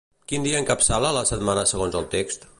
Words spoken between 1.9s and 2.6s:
el text?